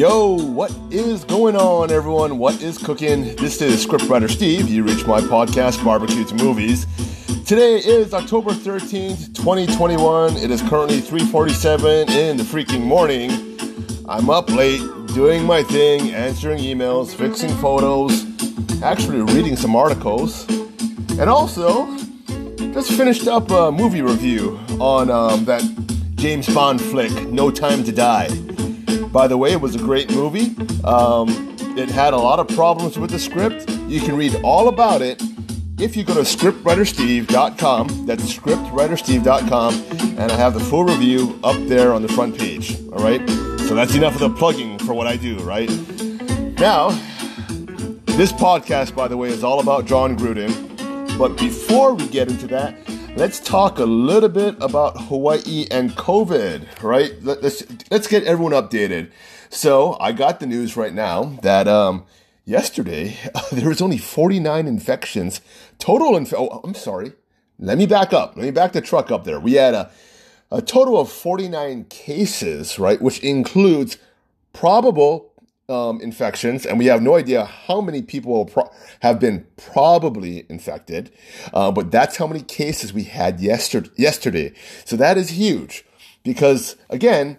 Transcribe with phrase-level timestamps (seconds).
[0.00, 2.38] Yo, what is going on, everyone?
[2.38, 3.36] What is cooking?
[3.36, 4.66] This is scriptwriter Steve.
[4.70, 6.86] You reach my podcast, Barbecue to Movies.
[7.44, 10.38] Today is October 13th, 2021.
[10.38, 13.30] It is currently 3:47 in the freaking morning.
[14.08, 18.24] I'm up late, doing my thing, answering emails, fixing photos,
[18.82, 20.48] actually reading some articles,
[21.18, 21.94] and also
[22.72, 25.62] just finished up a movie review on um, that
[26.14, 28.30] James Bond flick, No Time to Die.
[29.12, 30.54] By the way, it was a great movie.
[30.84, 33.68] Um, it had a lot of problems with the script.
[33.88, 35.20] You can read all about it
[35.78, 38.06] if you go to scriptwritersteve.com.
[38.06, 39.74] That's scriptwritersteve.com,
[40.18, 42.76] and I have the full review up there on the front page.
[42.92, 43.26] All right.
[43.60, 45.38] So that's enough of the plugging for what I do.
[45.38, 45.68] Right
[46.58, 46.90] now,
[48.04, 51.18] this podcast, by the way, is all about Jon Gruden.
[51.18, 52.76] But before we get into that,
[53.16, 57.12] let's talk a little bit about Hawaii and COVID, right?
[57.22, 59.10] Let, us let's get everyone updated.
[59.48, 62.04] So I got the news right now that um,
[62.44, 63.16] yesterday
[63.52, 65.40] there was only 49 infections
[65.78, 66.16] total.
[66.16, 67.12] Inf- oh, I'm sorry.
[67.58, 68.36] Let me back up.
[68.36, 69.40] Let me back the truck up there.
[69.40, 69.90] We had a
[70.52, 73.98] a total of 49 cases, right, which includes
[74.52, 75.29] probable
[75.70, 81.12] um, infections, and we have no idea how many people pro- have been probably infected.
[81.54, 83.90] Uh, but that's how many cases we had yesterday.
[83.96, 84.52] Yesterday,
[84.84, 85.84] so that is huge,
[86.22, 87.38] because again,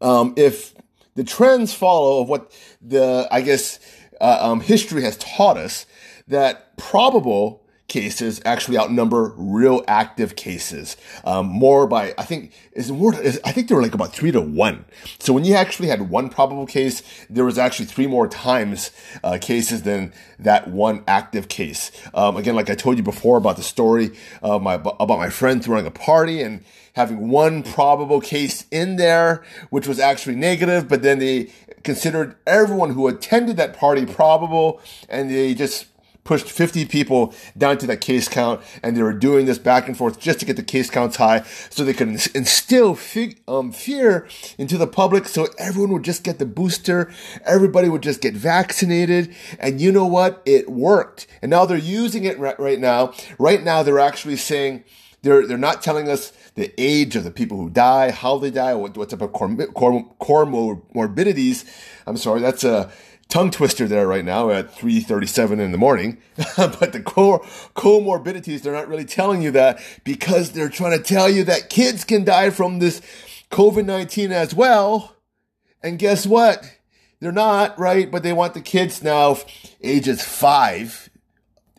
[0.00, 0.74] um, if
[1.14, 3.80] the trends follow of what the I guess
[4.20, 5.86] uh, um, history has taught us,
[6.28, 13.14] that probable cases actually outnumber real active cases um, more by I think is more
[13.20, 14.86] is, I think they were like about three to one.
[15.18, 18.90] So when you actually had one probable case, there was actually three more times
[19.22, 21.90] uh, cases than that one active case.
[22.14, 25.62] Um, again, like I told you before about the story of my about my friend
[25.62, 31.02] throwing a party and having one probable case in there, which was actually negative, but
[31.02, 31.50] then they
[31.82, 35.86] considered everyone who attended that party probable, and they just
[36.30, 39.96] pushed 50 people down to that case count, and they were doing this back and
[39.96, 44.28] forth just to get the case counts high so they could instill fig, um, fear
[44.56, 47.12] into the public so everyone would just get the booster,
[47.44, 50.40] everybody would just get vaccinated, and you know what?
[50.46, 51.26] It worked.
[51.42, 53.12] And now they're using it right, right now.
[53.40, 54.84] Right now, they're actually saying,
[55.22, 58.74] they're, they're not telling us the age of the people who die, how they die,
[58.74, 61.64] what, what type of comorbidities.
[62.06, 62.92] I'm sorry, that's a,
[63.30, 66.18] tongue twister there right now at 3:37 in the morning.
[66.56, 67.40] but the core
[67.74, 72.04] comorbidities they're not really telling you that because they're trying to tell you that kids
[72.04, 73.00] can die from this
[73.50, 75.16] COVID-19 as well.
[75.82, 76.78] And guess what?
[77.20, 78.10] They're not, right?
[78.10, 79.38] But they want the kids now
[79.82, 81.08] ages 5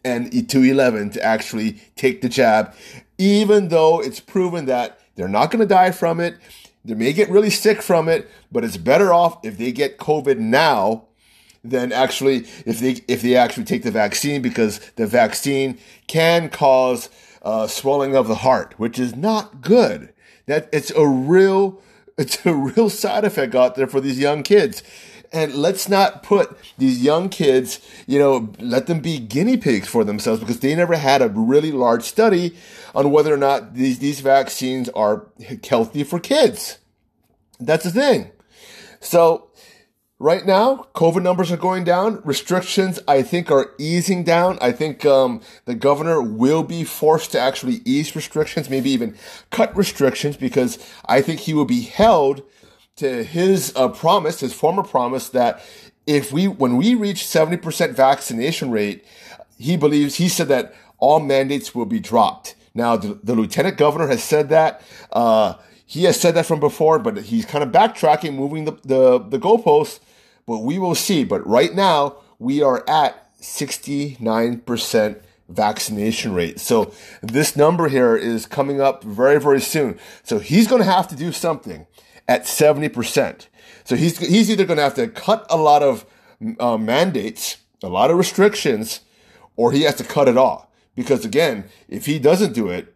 [0.04, 2.74] and to 11 to actually take the jab
[3.22, 6.38] even though it's proven that they're not going to die from it.
[6.84, 10.40] They may get really sick from it, but it's better off if they get COVID
[10.40, 11.06] now
[11.64, 15.78] than actually if they if they actually take the vaccine because the vaccine
[16.08, 17.10] can cause
[17.44, 20.14] uh, swelling of the heart, which is not good.
[20.46, 21.82] That it's a real
[22.18, 24.84] it's a real side effect out there for these young kids.
[25.34, 30.04] And let's not put these young kids, you know, let them be guinea pigs for
[30.04, 32.58] themselves because they never had a really large study
[32.94, 35.28] on whether or not these, these vaccines are
[35.66, 36.80] healthy for kids.
[37.62, 38.32] That's the thing.
[39.00, 39.51] So
[40.22, 42.22] Right now, COVID numbers are going down.
[42.24, 44.60] Restrictions, I think, are easing down.
[44.62, 49.18] I think um, the governor will be forced to actually ease restrictions, maybe even
[49.50, 52.44] cut restrictions, because I think he will be held
[52.98, 55.60] to his uh, promise, his former promise, that
[56.06, 59.04] if we, when we reach 70% vaccination rate,
[59.58, 62.54] he believes, he said that all mandates will be dropped.
[62.76, 64.84] Now, the, the lieutenant governor has said that.
[65.12, 69.18] Uh, he has said that from before, but he's kind of backtracking, moving the, the,
[69.18, 70.00] the goalposts
[70.52, 71.24] but we will see.
[71.24, 76.60] But right now, we are at 69% vaccination rate.
[76.60, 76.92] So
[77.22, 79.98] this number here is coming up very, very soon.
[80.24, 81.88] So he's going to have to do something
[82.28, 83.48] at 70%.
[83.86, 86.06] So he's, he's either going to have to cut a lot of
[86.60, 89.00] uh, mandates, a lot of restrictions,
[89.56, 90.68] or he has to cut it off.
[90.96, 92.94] Because again, if he doesn't do it,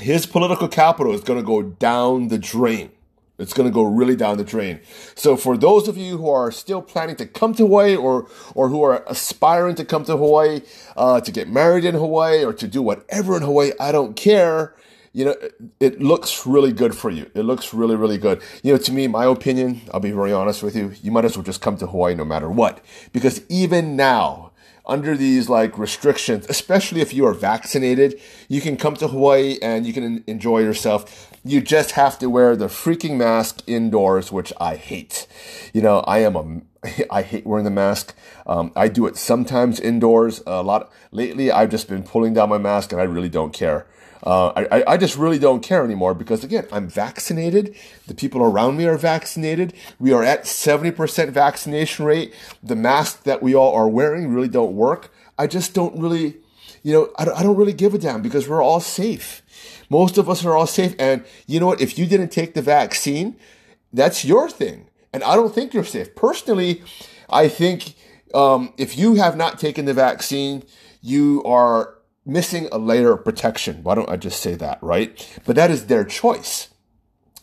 [0.00, 2.92] his political capital is going to go down the drain.
[3.38, 4.80] It's going to go really down the drain.
[5.16, 8.68] So for those of you who are still planning to come to Hawaii or, or
[8.68, 10.60] who are aspiring to come to Hawaii,
[10.96, 14.74] uh, to get married in Hawaii or to do whatever in Hawaii, I don't care.
[15.12, 15.36] You know,
[15.80, 17.30] it looks really good for you.
[17.34, 18.40] It looks really, really good.
[18.62, 21.36] You know, to me, my opinion, I'll be very honest with you, you might as
[21.36, 22.84] well just come to Hawaii no matter what.
[23.12, 24.52] Because even now,
[24.86, 29.86] under these like restrictions, especially if you are vaccinated, you can come to Hawaii and
[29.86, 31.30] you can enjoy yourself.
[31.44, 35.26] You just have to wear the freaking mask indoors, which I hate.
[35.72, 36.60] You know, I am a
[37.10, 38.14] I hate wearing the mask.
[38.46, 40.42] Um, I do it sometimes indoors.
[40.46, 43.86] A lot lately, I've just been pulling down my mask, and I really don't care.
[44.24, 47.76] Uh, I, I just really don't care anymore because again, I'm vaccinated.
[48.06, 49.74] The people around me are vaccinated.
[49.98, 52.34] We are at 70% vaccination rate.
[52.62, 55.12] The masks that we all are wearing really don't work.
[55.38, 56.38] I just don't really,
[56.82, 59.42] you know, I, I don't really give a damn because we're all safe.
[59.90, 60.94] Most of us are all safe.
[60.98, 61.82] And you know what?
[61.82, 63.36] If you didn't take the vaccine,
[63.92, 64.88] that's your thing.
[65.12, 66.14] And I don't think you're safe.
[66.16, 66.82] Personally,
[67.28, 67.94] I think
[68.32, 70.64] um, if you have not taken the vaccine,
[71.02, 71.93] you are
[72.26, 73.82] missing a layer of protection.
[73.82, 75.40] Why don't I just say that, right?
[75.44, 76.68] But that is their choice.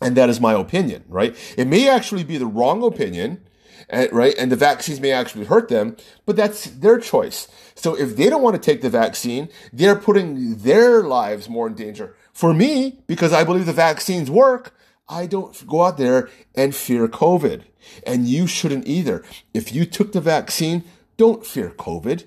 [0.01, 1.35] And that is my opinion, right?
[1.57, 3.43] It may actually be the wrong opinion,
[3.89, 4.33] eh, right?
[4.37, 5.95] And the vaccines may actually hurt them,
[6.25, 7.47] but that's their choice.
[7.75, 11.75] So if they don't want to take the vaccine, they're putting their lives more in
[11.75, 12.15] danger.
[12.33, 14.73] For me, because I believe the vaccines work,
[15.07, 17.63] I don't go out there and fear COVID.
[18.05, 19.23] And you shouldn't either.
[19.53, 20.83] If you took the vaccine,
[21.17, 22.25] don't fear COVID.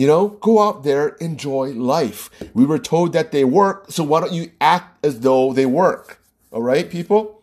[0.00, 2.30] You know, go out there, enjoy life.
[2.54, 6.22] We were told that they work, so why don't you act as though they work?
[6.52, 7.42] All right, people?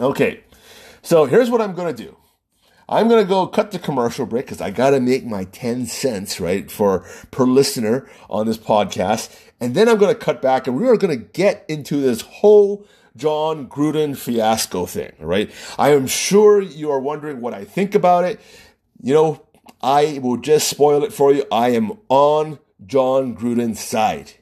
[0.00, 0.40] Okay,
[1.02, 2.16] so here's what I'm going to do.
[2.88, 5.84] I'm going to go cut the commercial break because I got to make my 10
[5.84, 7.00] cents, right, for
[7.30, 9.38] per listener on this podcast.
[9.60, 12.22] And then I'm going to cut back and we are going to get into this
[12.22, 15.50] whole Jon Gruden fiasco thing, right?
[15.78, 18.40] I am sure you are wondering what I think about it.
[19.02, 19.46] You know,
[19.84, 21.44] I will just spoil it for you.
[21.52, 24.32] I am on Jon Gruden's side.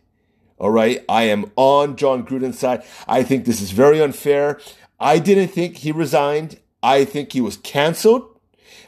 [0.57, 1.05] All right.
[1.09, 2.85] I am on Jon Gruden's side.
[3.09, 4.61] I think this is very unfair.
[5.01, 6.61] I didn't think he resigned.
[6.81, 8.39] I think he was canceled.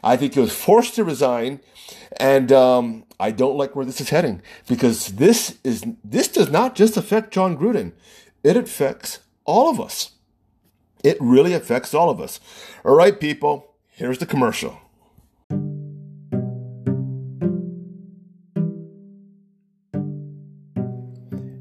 [0.01, 1.59] I think he was forced to resign.
[2.21, 6.73] And um, I don't like where this is heading because this is this does not
[6.73, 7.91] just affect Jon Gruden.
[8.45, 10.11] It affects all of us.
[11.03, 12.39] It really affects all of us.
[12.85, 13.73] All right, people.
[13.89, 14.79] Here's the commercial.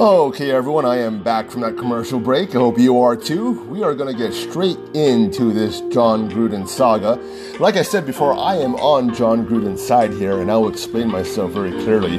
[0.00, 2.50] Okay, everyone, I am back from that commercial break.
[2.50, 3.64] I hope you are too.
[3.64, 7.16] We are going to get straight into this Jon Gruden saga.
[7.58, 11.50] Like I said before, I am on Jon Gruden's side here, and I'll explain myself
[11.50, 12.18] very clearly.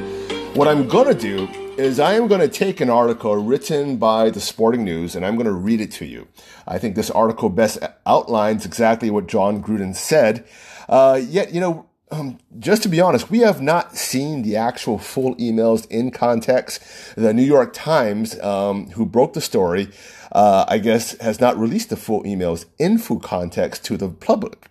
[0.56, 1.48] What I'm going to do
[1.78, 5.36] is I am going to take an article written by the Sporting News and I'm
[5.36, 6.28] going to read it to you.
[6.68, 10.46] I think this article best outlines exactly what Jon Gruden said.
[10.90, 14.98] Uh, yet, you know, um, just to be honest, we have not seen the actual
[14.98, 16.82] full emails in context.
[17.16, 19.90] The New York Times, um, who broke the story,
[20.32, 24.70] uh, I guess, has not released the full emails in full context to the public.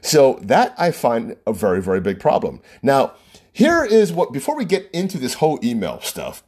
[0.00, 2.60] So that I find a very, very big problem.
[2.82, 3.14] Now,
[3.52, 6.44] here is what, before we get into this whole email stuff,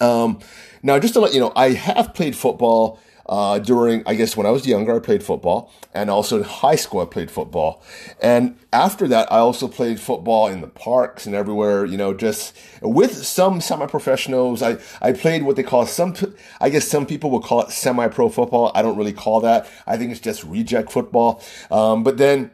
[0.00, 0.38] um,
[0.82, 2.98] now just to let you know, I have played football
[3.30, 6.74] uh, during, I guess, when I was younger, I played football, and also in high
[6.74, 7.80] school, I played football.
[8.20, 12.56] And after that, I also played football in the parks and everywhere, you know, just
[12.82, 14.62] with some semi-professionals.
[14.62, 16.16] I, I played what they call some,
[16.60, 18.72] I guess some people will call it semi-pro football.
[18.74, 19.70] I don't really call that.
[19.86, 21.40] I think it's just reject football.
[21.70, 22.50] Um, but then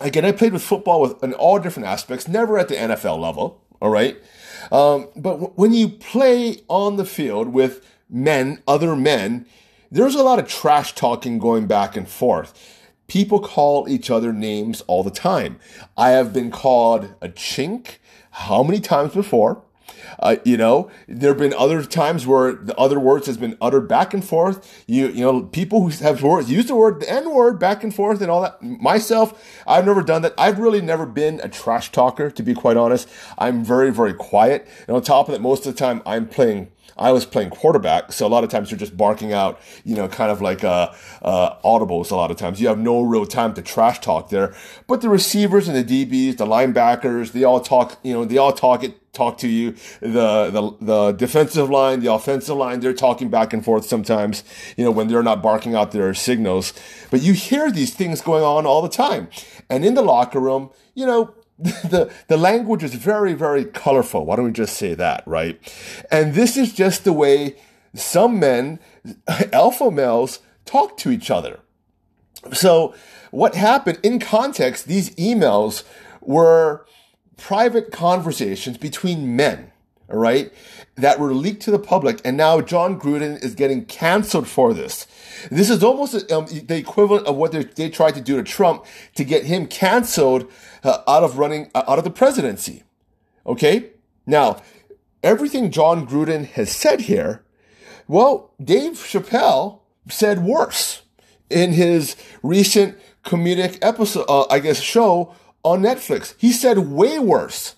[0.00, 3.62] again, I played with football with in all different aspects, never at the NFL level.
[3.82, 4.16] All right.
[4.72, 9.44] Um, but w- when you play on the field with men, other men,
[9.90, 12.76] there's a lot of trash talking going back and forth.
[13.06, 15.58] People call each other names all the time.
[15.96, 17.96] I have been called a chink
[18.30, 19.62] how many times before?
[20.18, 23.88] Uh, you know, there have been other times where the other words has been uttered
[23.88, 24.84] back and forth.
[24.86, 27.94] You, you know, people who have words use the word the N word back and
[27.94, 28.62] forth and all that.
[28.62, 30.34] Myself, I've never done that.
[30.36, 33.08] I've really never been a trash talker, to be quite honest.
[33.38, 34.68] I'm very, very quiet.
[34.86, 36.68] And on top of that, most of the time I'm playing
[36.98, 40.08] I was playing quarterback, so a lot of times you're just barking out, you know,
[40.08, 40.92] kind of like uh,
[41.22, 42.10] uh, audibles.
[42.10, 44.54] A lot of times you have no real time to trash talk there.
[44.88, 48.52] But the receivers and the DBs, the linebackers, they all talk, you know, they all
[48.52, 49.72] talk it talk to you.
[50.00, 54.44] The, the, the defensive line, the offensive line, they're talking back and forth sometimes,
[54.76, 56.72] you know, when they're not barking out their signals.
[57.10, 59.28] But you hear these things going on all the time.
[59.68, 64.24] And in the locker room, you know, the, the language is very, very colorful.
[64.24, 65.60] Why don't we just say that, right?
[66.10, 67.56] And this is just the way
[67.94, 68.78] some men,
[69.52, 71.58] alpha males, talk to each other.
[72.52, 72.94] So
[73.32, 75.82] what happened in context, these emails
[76.20, 76.86] were
[77.38, 79.72] private conversations between men,
[80.10, 80.52] all right,
[80.96, 82.20] that were leaked to the public.
[82.24, 85.06] And now Jon Gruden is getting canceled for this.
[85.50, 89.24] This is almost um, the equivalent of what they tried to do to Trump to
[89.24, 90.50] get him canceled
[90.84, 92.82] uh, out of running, uh, out of the presidency.
[93.46, 93.90] Okay?
[94.26, 94.60] Now,
[95.22, 97.42] everything Jon Gruden has said here,
[98.06, 101.02] well, Dave Chappelle said worse
[101.50, 106.34] in his recent comedic episode, uh, I guess, show on Netflix.
[106.38, 107.74] He said way worse.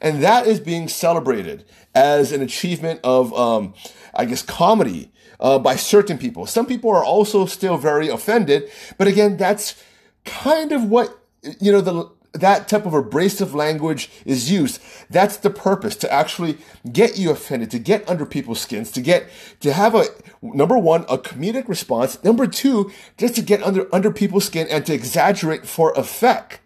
[0.00, 1.64] And that is being celebrated
[1.94, 3.74] as an achievement of, um,
[4.14, 6.46] I guess, comedy uh, by certain people.
[6.46, 8.70] Some people are also still very offended.
[8.98, 9.82] But again, that's
[10.24, 11.18] kind of what,
[11.60, 14.82] you know, the, that type of abrasive language is used.
[15.08, 16.58] That's the purpose to actually
[16.92, 19.28] get you offended, to get under people's skins, to get,
[19.60, 20.04] to have a,
[20.42, 22.22] number one, a comedic response.
[22.22, 26.60] Number two, just to get under, under people's skin and to exaggerate for effect.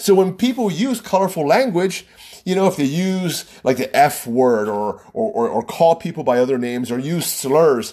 [0.00, 2.06] So when people use colorful language,
[2.44, 6.38] you know, if they use like the F word or, or, or, call people by
[6.38, 7.92] other names or use slurs,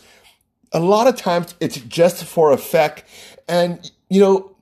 [0.71, 3.03] a lot of times it's just for effect.
[3.47, 4.55] And, you know,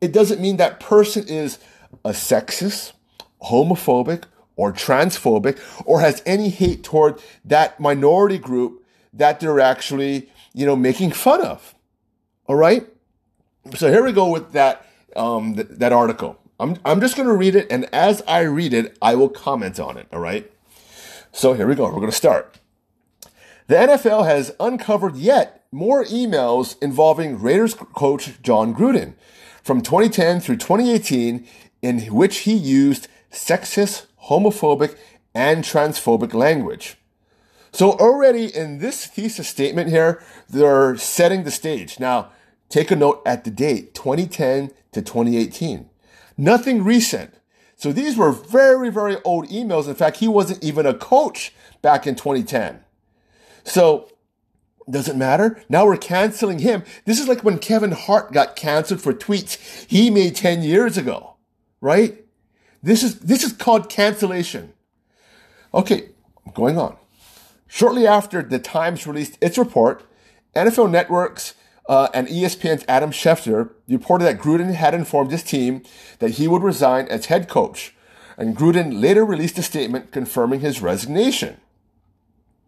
[0.00, 1.58] it doesn't mean that person is
[2.04, 2.92] a sexist,
[3.42, 4.24] homophobic,
[4.56, 10.76] or transphobic, or has any hate toward that minority group that they're actually, you know,
[10.76, 11.74] making fun of.
[12.46, 12.86] All right.
[13.74, 16.39] So here we go with that, um, th- that article.
[16.60, 17.66] I'm, I'm just going to read it.
[17.70, 20.06] And as I read it, I will comment on it.
[20.12, 20.50] All right.
[21.32, 21.84] So here we go.
[21.84, 22.58] We're going to start.
[23.66, 29.14] The NFL has uncovered yet more emails involving Raiders coach Jon Gruden
[29.62, 31.46] from 2010 through 2018
[31.82, 34.96] in which he used sexist, homophobic,
[35.34, 36.96] and transphobic language.
[37.72, 42.00] So already in this thesis statement here, they're setting the stage.
[42.00, 42.30] Now,
[42.68, 45.89] take a note at the date, 2010 to 2018.
[46.40, 47.34] Nothing recent.
[47.76, 49.88] So these were very, very old emails.
[49.88, 52.80] In fact, he wasn't even a coach back in 2010.
[53.64, 54.10] So
[54.90, 55.62] doesn't matter.
[55.68, 56.82] Now we're canceling him.
[57.04, 61.30] This is like when Kevin Hart got canceled for tweets he made 10 years ago
[61.80, 62.24] right?
[62.82, 64.72] This is, this is called cancellation.
[65.72, 66.10] Okay,
[66.54, 66.96] going on.
[67.66, 70.04] Shortly after the Times released its report,
[70.56, 71.54] NFL Networks
[71.90, 75.82] uh, and ESPN's Adam Schefter reported that Gruden had informed his team
[76.20, 77.96] that he would resign as head coach,
[78.38, 81.56] and Gruden later released a statement confirming his resignation.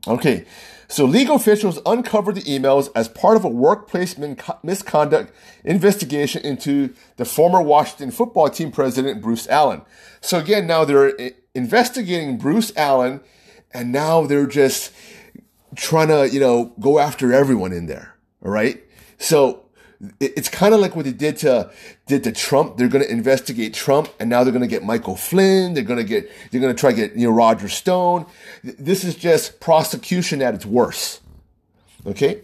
[0.08, 0.44] Okay,
[0.88, 6.92] so legal officials uncovered the emails as part of a workplace min- misconduct investigation into
[7.16, 9.82] the former Washington football team president, Bruce Allen.
[10.20, 11.12] So again, now they're
[11.54, 13.20] investigating Bruce Allen
[13.72, 14.92] and now they're just
[15.76, 18.16] trying to, you know, go after everyone in there.
[18.44, 18.82] All right.
[19.22, 19.62] So
[20.18, 21.70] it's kind of like what they did to
[22.06, 22.76] did to Trump.
[22.76, 25.74] They're going to investigate Trump, and now they're going to get Michael Flynn.
[25.74, 28.26] They're going to get they're going to try to get you know Roger Stone.
[28.64, 31.20] This is just prosecution at its worst.
[32.04, 32.42] Okay,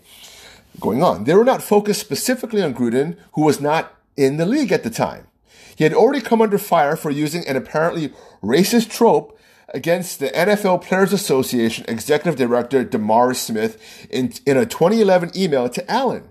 [0.79, 1.25] going on.
[1.25, 4.91] They were not focused specifically on Gruden, who was not in the league at the
[4.91, 5.27] time.
[5.75, 9.37] He had already come under fire for using an apparently racist trope
[9.75, 15.91] against the NFL Players Association executive director DeMaurice Smith in, in a 2011 email to
[15.91, 16.31] Allen.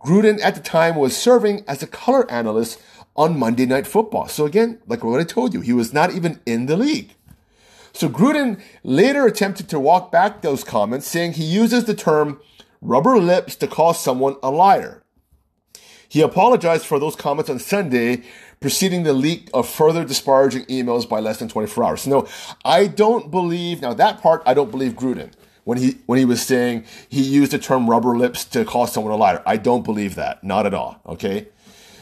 [0.00, 2.80] Gruden at the time was serving as a color analyst
[3.16, 4.28] on Monday Night Football.
[4.28, 7.14] So again, like what I told you, he was not even in the league.
[7.92, 12.40] So Gruden later attempted to walk back those comments, saying he uses the term
[12.80, 15.02] rubber lips to call someone a liar.
[16.08, 18.22] He apologized for those comments on Sunday,
[18.58, 22.06] preceding the leak of further disparaging emails by less than 24 hours.
[22.06, 22.26] No,
[22.64, 25.32] I don't believe, now that part, I don't believe Gruden
[25.64, 29.12] when he when he was saying he used the term rubber lips to call someone
[29.12, 29.42] a liar.
[29.46, 31.00] I don't believe that, not at all.
[31.06, 31.48] Okay.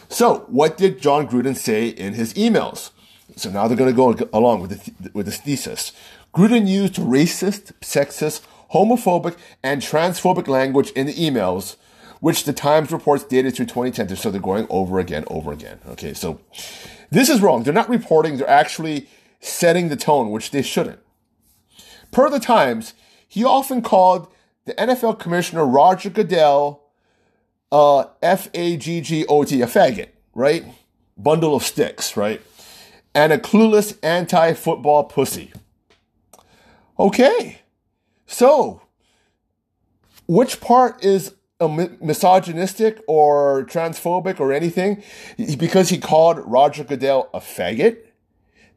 [0.09, 2.91] So what did Jon Gruden say in his emails?
[3.37, 5.93] So now they're going to go along with the, with this thesis.
[6.35, 11.77] Gruden used racist, sexist, homophobic, and transphobic language in the emails,
[12.21, 14.17] which the Times reports dated through 2010.
[14.17, 15.79] So they're going over again, over again.
[15.88, 16.41] Okay, so
[17.11, 17.62] this is wrong.
[17.62, 18.37] They're not reporting.
[18.38, 19.09] They're actually
[19.41, 20.99] setting the tone, which they shouldn't.
[22.11, 22.95] Per the Times,
[23.29, 24.33] he often called
[24.65, 26.83] the NFL commissioner Roger Goodell
[27.71, 30.65] uh, F A G G O T, a faggot, right?
[31.17, 32.41] Bundle of sticks, right?
[33.15, 35.53] And a clueless anti football pussy.
[36.99, 37.61] Okay.
[38.27, 38.83] So,
[40.27, 45.03] which part is misogynistic or transphobic or anything
[45.59, 47.99] because he called Roger Goodell a faggot?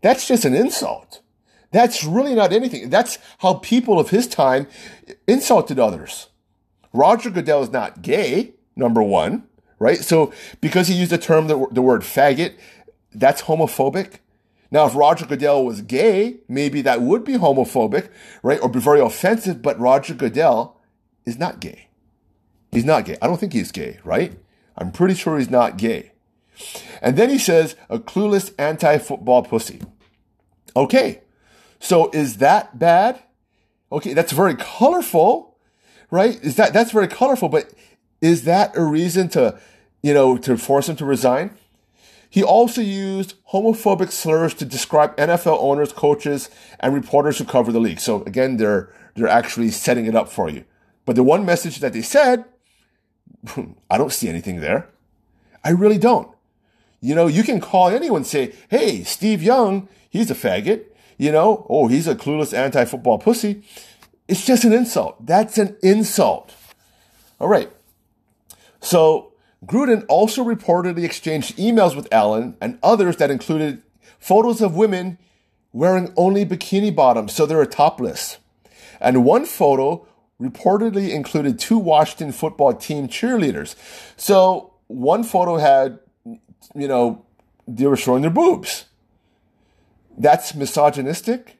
[0.02, 1.22] That's just an insult.
[1.72, 2.90] That's really not anything.
[2.90, 4.68] That's how people of his time
[5.28, 6.28] insulted others.
[6.94, 9.48] Roger Goodell is not gay, number one,
[9.80, 9.98] right?
[9.98, 12.56] So because he used the term, the, the word faggot,
[13.14, 14.16] that's homophobic.
[14.70, 18.10] Now, if Roger Goodell was gay, maybe that would be homophobic,
[18.42, 18.62] right?
[18.62, 20.80] Or be very offensive, but Roger Goodell
[21.26, 21.90] is not gay.
[22.72, 23.18] He's not gay.
[23.22, 24.38] I don't think he's gay, right?
[24.78, 26.14] I'm pretty sure he's not gay.
[27.02, 29.82] And then he says, a clueless anti football pussy.
[30.76, 31.22] Okay,
[31.82, 33.22] so is that bad?
[33.92, 35.58] Okay, that's very colorful,
[36.12, 36.42] right?
[36.42, 37.74] Is that, that's very colorful, but
[38.22, 39.60] is that a reason to,
[40.04, 41.58] you know, to force him to resign?
[42.30, 47.80] He also used homophobic slurs to describe NFL owners, coaches, and reporters who cover the
[47.80, 48.00] league.
[48.00, 50.64] So again, they're, they're actually setting it up for you.
[51.06, 52.46] But the one message that they said,
[53.90, 54.88] I don't see anything there.
[55.64, 56.34] I really don't.
[57.02, 60.86] You know, you can call anyone say, Hey, Steve Young, he's a faggot.
[61.22, 63.62] You know, oh, he's a clueless anti-football pussy.
[64.28, 65.24] It's just an insult.
[65.24, 66.52] That's an insult.
[67.40, 67.70] All right.
[68.80, 73.84] So Gruden also reportedly exchanged emails with Allen and others that included
[74.18, 75.20] photos of women
[75.72, 78.40] wearing only bikini bottoms, so they're topless.
[79.00, 80.08] And one photo
[80.42, 83.76] reportedly included two Washington football team cheerleaders.
[84.18, 87.24] So one photo had, you know,
[87.68, 88.86] they were showing their boobs.
[90.22, 91.58] That's misogynistic.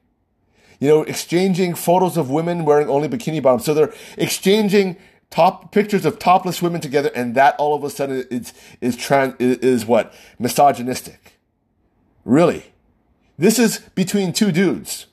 [0.80, 3.66] You know, exchanging photos of women wearing only bikini bottoms.
[3.66, 4.98] So they're exchanging
[5.32, 9.36] top pictures of topless women together, and that all of a sudden is is trans
[9.40, 11.40] is what misogynistic.
[12.24, 12.66] Really,
[13.38, 15.08] this is between two dudes.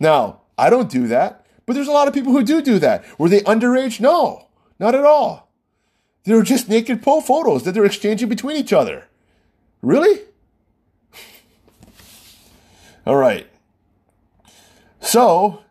[0.00, 3.04] Now, I don't do that, but there's a lot of people who do do that.
[3.18, 4.00] Were they underage?
[4.00, 4.48] No,
[4.80, 5.52] not at all.
[6.24, 9.04] They're just naked pole photos that they're exchanging between each other.
[9.82, 10.22] Really?
[13.06, 13.46] All right.
[15.00, 15.62] So,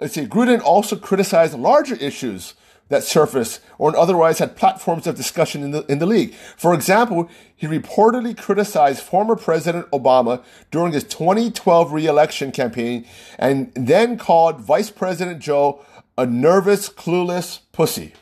[0.00, 0.26] let's see.
[0.26, 2.54] Gruden also criticized larger issues
[2.88, 6.34] that surfaced or otherwise had platforms of discussion in the, in the league.
[6.34, 13.06] For example, he reportedly criticized former President Obama during his 2012 reelection campaign
[13.38, 15.84] and then called Vice President Joe
[16.18, 18.12] a nervous, clueless pussy.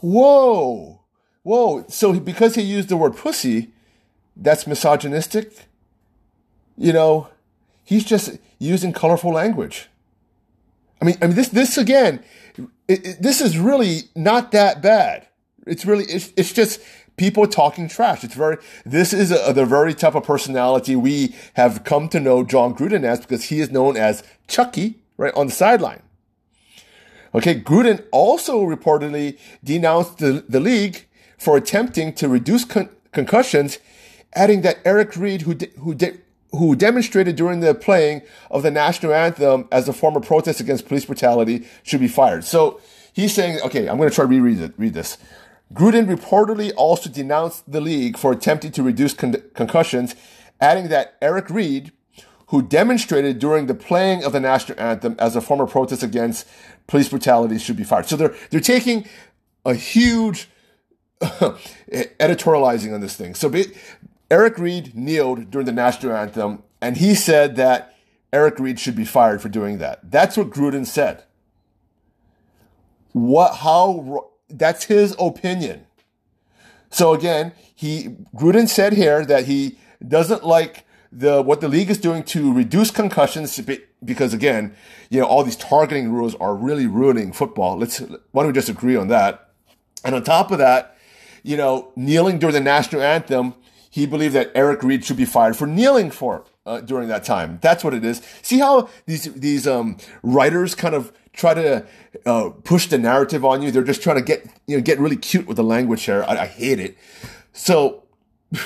[0.00, 1.00] Whoa.
[1.44, 1.84] Whoa.
[1.88, 3.72] So because he used the word pussy,
[4.36, 5.67] that's misogynistic?
[6.78, 7.28] You know,
[7.84, 9.88] he's just using colorful language.
[11.02, 12.22] I mean, I mean, this, this again,
[12.86, 15.26] it, it, this is really not that bad.
[15.66, 16.80] It's really, it's, it's just
[17.16, 18.24] people talking trash.
[18.24, 22.44] It's very, this is a, the very type of personality we have come to know
[22.44, 26.02] Jon Gruden as because he is known as Chucky, right, on the sideline.
[27.34, 33.78] Okay, Gruden also reportedly denounced the, the league for attempting to reduce con- concussions,
[34.32, 36.18] adding that Eric Reid, who, who, de-
[36.52, 40.88] who demonstrated during the playing of the national anthem as a form of protest against
[40.88, 42.44] police brutality should be fired.
[42.44, 42.80] So
[43.12, 45.18] he's saying, okay, I'm going to try to reread it, read this.
[45.72, 50.14] Gruden reportedly also denounced the league for attempting to reduce con- concussions,
[50.60, 51.92] adding that Eric Reid,
[52.46, 56.48] who demonstrated during the playing of the national anthem as a form of protest against
[56.86, 58.06] police brutality should be fired.
[58.06, 59.06] So they're, they're taking
[59.66, 60.48] a huge
[61.20, 63.34] editorializing on this thing.
[63.34, 63.50] So
[64.30, 67.94] Eric Reid kneeled during the national anthem, and he said that
[68.32, 70.10] Eric Reid should be fired for doing that.
[70.10, 71.24] That's what Gruden said.
[73.12, 73.56] What?
[73.56, 74.30] How?
[74.48, 75.86] That's his opinion.
[76.90, 81.98] So again, he Gruden said here that he doesn't like the what the league is
[81.98, 83.60] doing to reduce concussions
[84.04, 84.74] because again,
[85.10, 87.78] you know, all these targeting rules are really ruining football.
[87.78, 89.50] Let's why don't we just agree on that?
[90.04, 90.96] And on top of that,
[91.42, 93.54] you know, kneeling during the national anthem
[93.90, 97.58] he believed that Eric Reid should be fired for kneeling for uh, during that time.
[97.62, 98.22] That's what it is.
[98.42, 101.86] See how these these um, writers kind of try to
[102.26, 103.70] uh, push the narrative on you.
[103.70, 106.24] They're just trying to get you know get really cute with the language here.
[106.26, 106.96] I, I hate it.
[107.52, 108.04] So.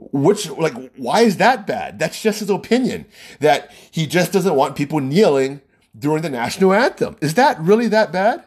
[0.00, 1.98] Which, like, why is that bad?
[1.98, 3.06] That's just his opinion
[3.40, 5.60] that he just doesn't want people kneeling
[5.98, 7.16] during the national anthem.
[7.20, 8.44] Is that really that bad?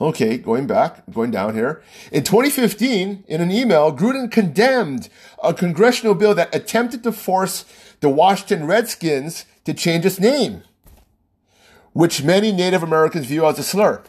[0.00, 1.82] Okay, going back, going down here.
[2.10, 5.08] In 2015, in an email, Gruden condemned
[5.42, 7.64] a congressional bill that attempted to force
[8.00, 10.62] the Washington Redskins to change its name,
[11.92, 14.02] which many Native Americans view as a slur.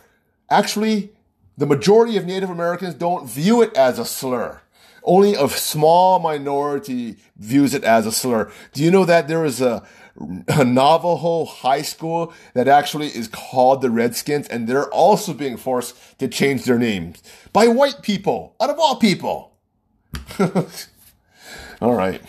[0.49, 1.11] Actually,
[1.57, 4.61] the majority of Native Americans don't view it as a slur.
[5.03, 8.51] Only a small minority views it as a slur.
[8.73, 9.83] Do you know that there is a
[10.17, 16.27] Navajo high school that actually is called the Redskins, and they're also being forced to
[16.27, 19.51] change their names by white people, out of all people.
[21.81, 22.21] all right.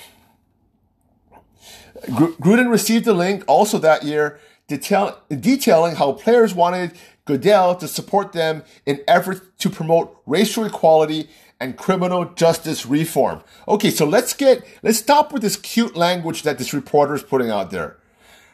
[2.08, 6.92] Gruden received a link also that year detail, detailing how players wanted
[7.24, 11.28] Goodell to support them in efforts to promote racial equality
[11.60, 13.42] and criminal justice reform.
[13.66, 17.50] Okay, so let's get, let's stop with this cute language that this reporter is putting
[17.50, 17.96] out there.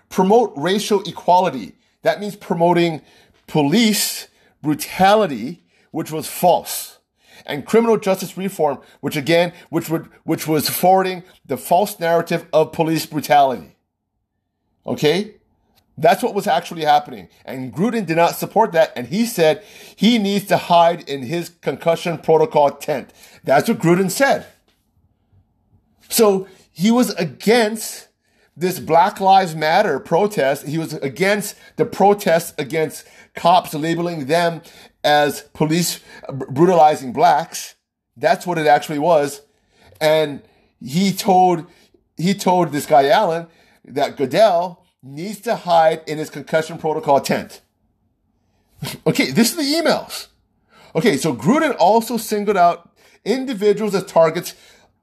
[0.09, 1.73] Promote racial equality.
[2.03, 3.03] That means promoting
[3.47, 4.29] police
[4.63, 6.99] brutality, which was false.
[7.45, 12.73] And criminal justice reform, which again, which would, which was forwarding the false narrative of
[12.73, 13.75] police brutality.
[14.87, 15.35] Okay?
[15.99, 17.29] That's what was actually happening.
[17.45, 18.93] And Gruden did not support that.
[18.97, 19.63] And he said
[19.95, 23.13] he needs to hide in his concussion protocol tent.
[23.45, 24.47] That's what Gruden said.
[26.09, 28.09] So he was against
[28.57, 30.67] this Black Lives Matter protest.
[30.67, 34.63] He was against the protests against cops labeling them
[35.05, 37.75] as police brutalizing blacks.
[38.17, 39.43] That's what it actually was.
[40.01, 40.43] And
[40.81, 41.67] he told,
[42.17, 43.47] he told this guy Allen
[43.85, 47.61] that Goodell needs to hide in his concussion protocol tent.
[49.07, 50.29] okay, this is the emails.
[50.95, 52.91] Okay, so Gruden also singled out
[53.25, 54.55] individuals as targets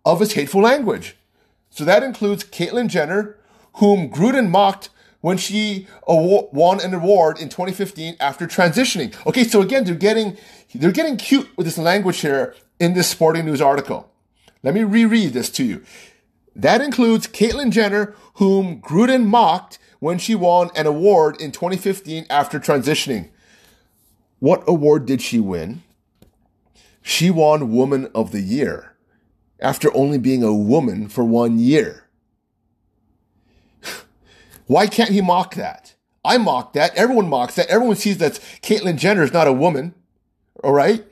[0.06, 1.16] of his hateful language.
[1.70, 3.38] So that includes Caitlyn Jenner,
[3.76, 4.90] whom Gruden mocked
[5.22, 9.14] when she won an award in 2015 after transitioning.
[9.26, 10.38] Okay, so again, they're getting
[10.74, 14.12] they're getting cute with this language here in this sporting news article.
[14.64, 15.84] Let me reread this to you.
[16.56, 22.60] That includes Caitlyn Jenner, whom Gruden mocked when she won an award in 2015 after
[22.60, 23.30] transitioning.
[24.40, 25.84] What award did she win?
[27.02, 28.96] She won Woman of the Year
[29.60, 32.06] after only being a woman for one year.
[34.68, 35.96] Why can't he mock that?
[36.24, 36.96] I mock that.
[36.96, 37.68] Everyone mocks that.
[37.68, 39.94] Everyone sees that Caitlyn Jenner is not a woman.
[40.64, 41.06] All right.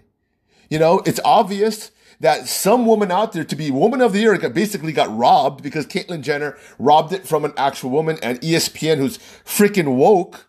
[0.70, 4.38] You know, it's obvious that some woman out there to be woman of the year
[4.50, 9.20] basically got robbed because Caitlyn Jenner robbed it from an actual woman and ESPN, who's
[9.46, 10.48] freaking woke,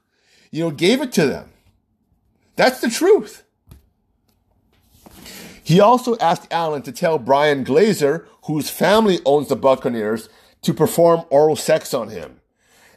[0.50, 1.50] you know, gave it to them.
[2.56, 3.44] That's the truth.
[5.62, 10.30] He also asked Allen to tell Bryan Glazer, whose family owns the Buccaneers,
[10.62, 12.40] to perform oral sex on him.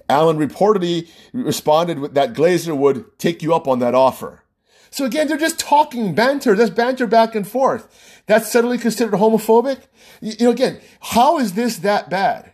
[0.07, 4.43] Allen reportedly responded that Glazer would take you up on that offer.
[4.91, 6.53] So again, they're just talking banter.
[6.53, 8.21] That's banter back and forth.
[8.27, 9.79] That's suddenly considered homophobic.
[10.19, 12.51] You, know, again, how is this that bad?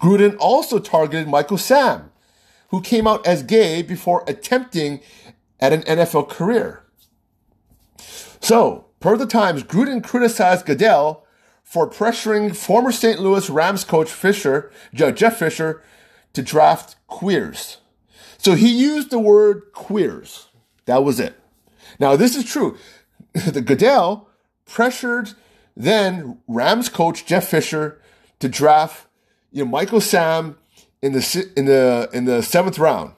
[0.00, 2.10] Gruden also targeted Michael Sam,
[2.68, 5.00] who came out as gay before attempting
[5.60, 6.82] at an NFL career.
[8.40, 11.24] So, per the Times, Gruden criticized Goodell
[11.62, 13.20] for pressuring former St.
[13.20, 15.80] Louis Rams coach Fisher, Jeff Fisher,
[16.32, 17.78] to draft queers.
[18.42, 20.48] So he used the word queers.
[20.86, 21.38] That was it.
[22.00, 22.76] Now, this is true.
[23.32, 24.28] the Goodell
[24.66, 25.34] pressured
[25.76, 28.00] then Rams coach Jeff Fisher
[28.40, 29.06] to draft
[29.52, 30.58] you know Michael Sam
[31.00, 33.14] in the in the in the seventh round,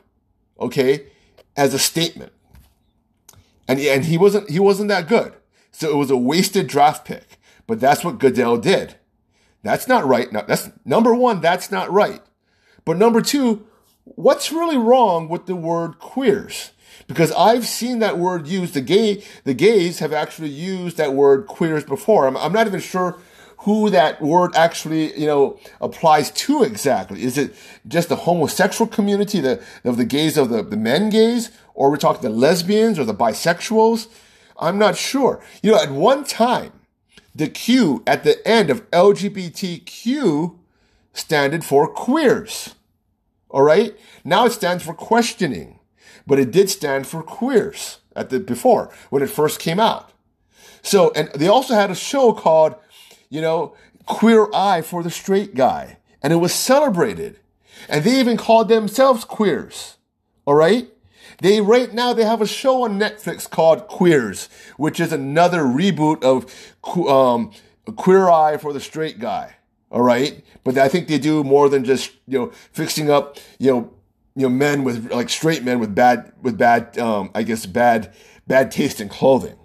[0.60, 1.06] okay,
[1.56, 2.32] as a statement.
[3.66, 5.32] And and he wasn't he wasn't that good,
[5.72, 7.38] so it was a wasted draft pick.
[7.66, 8.96] But that's what Goodell did.
[9.62, 10.30] That's not right.
[10.30, 11.40] Now, that's number one.
[11.40, 12.20] That's not right.
[12.84, 13.66] But number two,
[14.04, 16.72] what's really wrong with the word queers?
[17.06, 18.74] Because I've seen that word used.
[18.74, 22.26] The gay, the gays have actually used that word queers before.
[22.26, 23.18] I'm, I'm not even sure
[23.58, 27.22] who that word actually, you know, applies to exactly.
[27.22, 27.54] Is it
[27.88, 31.96] just the homosexual community, the, of the gays of the, the men gays, or we're
[31.96, 34.08] talking the lesbians or the bisexuals?
[34.58, 35.42] I'm not sure.
[35.62, 36.72] You know, at one time,
[37.34, 40.56] the Q at the end of LGBTQ
[41.12, 42.74] standed for queers.
[43.54, 43.96] All right.
[44.24, 45.78] Now it stands for questioning,
[46.26, 50.10] but it did stand for queers at the before when it first came out.
[50.82, 52.74] So, and they also had a show called,
[53.30, 57.38] you know, Queer Eye for the Straight Guy, and it was celebrated.
[57.88, 59.98] And they even called themselves queers.
[60.46, 60.88] All right.
[61.38, 66.24] They right now they have a show on Netflix called Queers, which is another reboot
[66.24, 66.52] of
[67.08, 67.52] um,
[67.94, 69.54] Queer Eye for the Straight Guy.
[69.94, 70.44] All right.
[70.64, 73.94] But I think they do more than just, you know, fixing up, you know,
[74.34, 78.12] you know, men with like straight men with bad, with bad, um, I guess bad,
[78.48, 79.56] bad taste in clothing.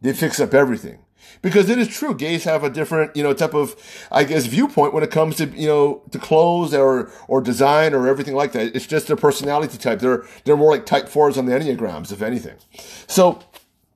[0.00, 1.00] They fix up everything
[1.42, 2.14] because it is true.
[2.14, 3.76] Gays have a different, you know, type of,
[4.10, 8.08] I guess, viewpoint when it comes to, you know, to clothes or, or design or
[8.08, 8.74] everything like that.
[8.74, 9.98] It's just their personality type.
[9.98, 12.56] They're, they're more like type fours on the Enneagrams, if anything.
[13.06, 13.40] So,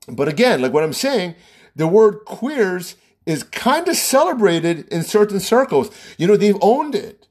[0.06, 1.34] but again, like what I'm saying,
[1.74, 2.96] the word queers
[3.28, 5.90] is kind of celebrated in certain circles.
[6.16, 7.28] You know, they've owned it.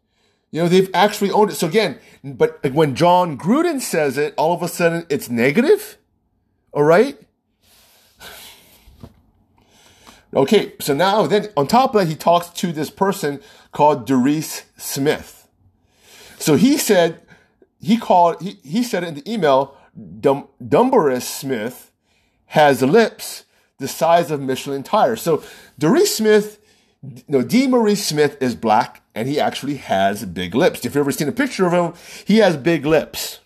[0.51, 1.55] You know, they've actually owned it.
[1.55, 5.97] So again, but when Jon Gruden says it, all of a sudden it's negative.
[6.71, 7.17] All right.
[10.36, 14.65] Okay, so now then on top of that, he talks to this person called Doris
[14.77, 15.47] Smith.
[16.38, 17.21] So he said,
[17.81, 19.75] he called, he, he said in the email,
[20.19, 21.91] Dum- Dumbarus Smith
[22.47, 23.45] has lips
[23.79, 25.21] the size of Michelin tires.
[25.21, 25.43] So
[25.77, 26.59] Doris Smith,
[27.27, 30.79] no, DeMaurice Smith is black and he actually has big lips.
[30.79, 31.93] If you've ever seen a picture of him,
[32.25, 33.39] he has big lips.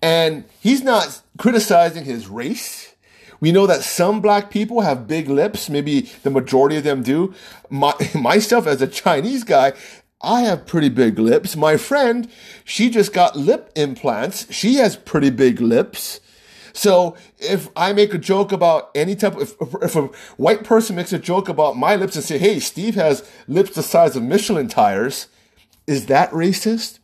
[0.00, 2.94] And he's not criticizing his race.
[3.40, 5.68] We know that some black people have big lips.
[5.68, 7.34] Maybe the majority of them do.
[7.70, 9.72] My, myself, as a Chinese guy,
[10.20, 11.56] I have pretty big lips.
[11.56, 12.28] My friend,
[12.64, 14.52] she just got lip implants.
[14.52, 16.20] She has pretty big lips.
[16.78, 20.02] So if I make a joke about any type of, if, if, a
[20.36, 23.82] white person makes a joke about my lips and say, hey, Steve has lips the
[23.82, 25.26] size of Michelin tires,
[25.88, 27.00] is that racist?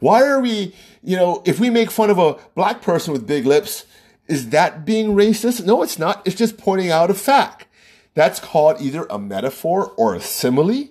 [0.00, 3.46] Why are we, you know, if we make fun of a black person with big
[3.46, 3.86] lips,
[4.26, 5.64] is that being racist?
[5.64, 6.20] No, it's not.
[6.26, 7.66] It's just pointing out a fact.
[8.12, 10.88] That's called either a metaphor or a simile.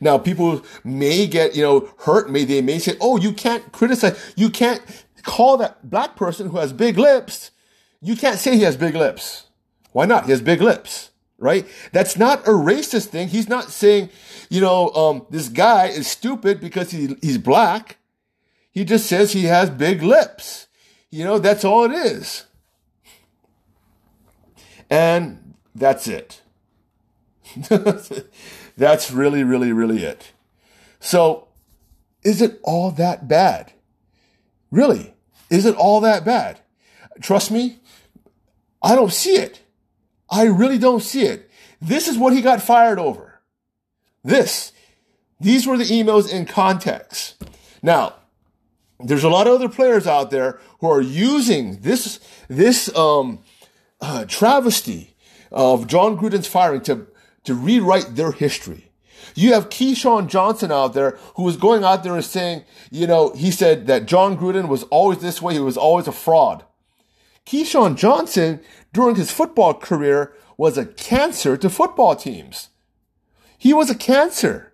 [0.00, 2.30] Now, people may get, you know, hurt.
[2.30, 4.18] May they may say, "Oh, you can't criticize.
[4.36, 4.80] You can't
[5.22, 7.50] call that black person who has big lips.
[8.00, 9.46] You can't say he has big lips.
[9.92, 10.24] Why not?
[10.24, 11.66] He has big lips, right?
[11.92, 13.28] That's not a racist thing.
[13.28, 14.10] He's not saying,
[14.48, 17.98] you know, um, this guy is stupid because he, he's black.
[18.72, 20.68] He just says he has big lips.
[21.10, 22.46] You know, that's all it is.
[24.88, 26.40] And that's it.
[28.76, 30.32] that's really, really, really it.
[31.00, 31.48] So,
[32.22, 33.72] is it all that bad?
[34.70, 35.14] Really?
[35.48, 36.60] Is it all that bad?
[37.20, 37.80] Trust me,
[38.82, 39.60] I don't see it.
[40.30, 41.50] I really don't see it.
[41.80, 43.40] This is what he got fired over.
[44.22, 44.72] This.
[45.40, 47.42] These were the emails in context.
[47.82, 48.14] Now,
[49.00, 53.40] there's a lot of other players out there who are using this, this, um,
[54.00, 55.16] uh, travesty
[55.50, 57.06] of Jon Gruden's firing to,
[57.44, 58.89] to rewrite their history.
[59.34, 63.32] You have Keyshawn Johnson out there who was going out there and saying, you know,
[63.34, 65.54] he said that Jon Gruden was always this way.
[65.54, 66.64] He was always a fraud.
[67.46, 68.60] Keyshawn Johnson,
[68.92, 72.68] during his football career, was a cancer to football teams.
[73.58, 74.72] He was a cancer.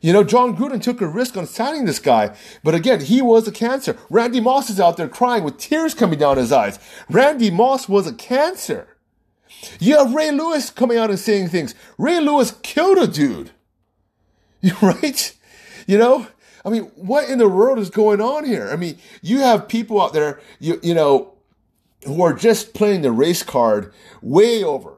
[0.00, 3.48] You know, Jon Gruden took a risk on signing this guy, but again, he was
[3.48, 3.96] a cancer.
[4.10, 6.78] Randy Moss is out there crying with tears coming down his eyes.
[7.08, 8.96] Randy Moss was a cancer.
[9.80, 11.74] You have Ray Lewis coming out and saying things.
[11.98, 13.52] Ray Lewis killed a dude.
[14.82, 15.36] right?
[15.86, 16.26] You know,
[16.64, 18.68] I mean, what in the world is going on here?
[18.72, 21.34] I mean, you have people out there, you, you know,
[22.04, 24.94] who are just playing the race card way over.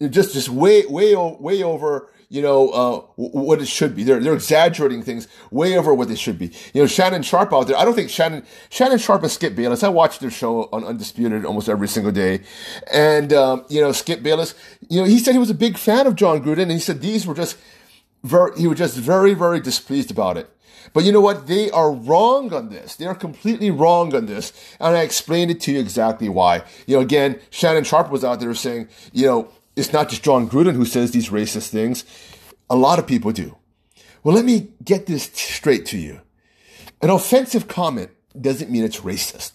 [0.00, 4.04] Just, just way, way, way over, you know, uh, what it should be.
[4.04, 6.52] They're, they're exaggerating things way over what they should be.
[6.72, 7.76] You know, Shannon Sharpe out there.
[7.76, 11.44] I don't think Shannon, Shannon Sharpe and Skip Bayless, I watch their show on Undisputed
[11.44, 12.42] almost every single day.
[12.90, 14.54] And, um, you know, Skip Bayless,
[14.88, 17.00] you know, he said he was a big fan of Jon Gruden and he said
[17.02, 17.58] these were just
[18.22, 20.50] very, he was just very, very displeased about it.
[20.92, 21.46] But you know what?
[21.46, 22.96] They are wrong on this.
[22.96, 24.52] They are completely wrong on this.
[24.80, 26.62] And I explained it to you exactly why.
[26.86, 30.48] You know, again, Shannon Sharpe was out there saying, you know, it's not just Jon
[30.48, 32.04] Gruden who says these racist things.
[32.68, 33.56] A lot of people do.
[34.22, 36.20] Well, let me get this straight to you.
[37.02, 39.52] An offensive comment doesn't mean it's racist.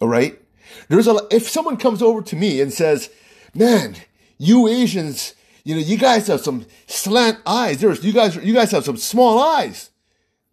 [0.00, 0.40] All right?
[0.88, 3.10] There's a, if someone comes over to me and says,
[3.54, 3.96] man,
[4.38, 7.80] you Asians, you know, you guys have some slant eyes.
[7.80, 9.90] There's, you guys, you guys have some small eyes.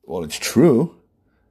[0.03, 0.95] Well, it's true,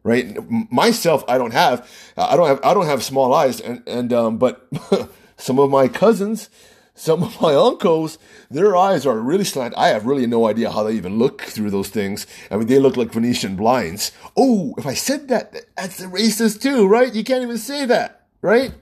[0.03, 0.37] right?
[0.71, 4.39] Myself, I don't have, I don't have, I don't have small eyes, and and um,
[4.39, 4.69] but
[5.37, 6.51] some of my cousins,
[6.95, 8.19] some of my uncles,
[8.51, 9.75] their eyes are really slant.
[9.77, 12.27] I have really no idea how they even look through those things.
[12.51, 14.13] I mean, they look like Venetian blinds.
[14.37, 17.13] Oh, if I said that, that's racist too, right?
[17.13, 18.73] You can't even say that, right?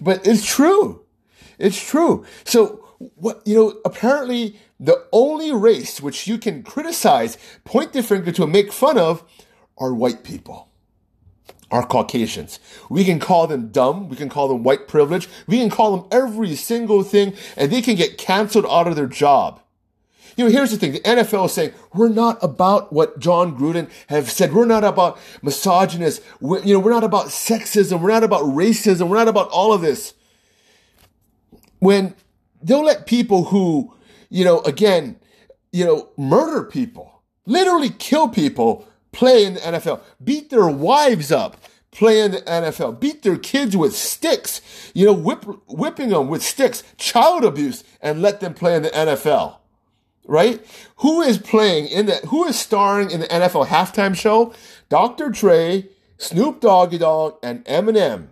[0.00, 1.06] But it's true.
[1.58, 2.24] It's true.
[2.44, 2.84] So
[3.14, 8.46] what you know apparently the only race which you can criticize point the finger to
[8.46, 9.24] make fun of
[9.78, 10.68] are white people
[11.70, 12.60] are caucasians
[12.90, 16.06] we can call them dumb we can call them white privilege we can call them
[16.12, 19.62] every single thing and they can get canceled out of their job
[20.36, 20.92] you know, here's the thing.
[20.92, 24.54] The NFL is saying, we're not about what Jon Gruden have said.
[24.54, 26.22] We're not about misogynist.
[26.40, 28.00] We're, you know, we're not about sexism.
[28.00, 29.08] We're not about racism.
[29.08, 30.14] We're not about all of this.
[31.80, 32.14] When
[32.62, 33.94] they'll let people who,
[34.28, 35.16] you know, again,
[35.72, 41.56] you know, murder people, literally kill people, play in the NFL, beat their wives up,
[41.90, 44.60] play in the NFL, beat their kids with sticks,
[44.94, 48.90] you know, whip, whipping them with sticks, child abuse, and let them play in the
[48.90, 49.56] NFL.
[50.26, 50.64] right?
[50.98, 54.54] Who is playing in the, who is starring in the NFL halftime show?
[54.88, 55.28] Dr.
[55.28, 58.28] Dre, Snoop Doggy Dogg, and Eminem.